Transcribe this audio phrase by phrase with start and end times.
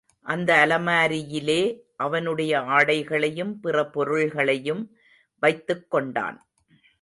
[0.23, 1.81] அந்த அலமாரியிலே
[1.95, 4.83] அவனுடைய ஆடைகளையும் பிற பொருள்களையும்
[5.39, 6.37] வைத்துக் கொண்டான்.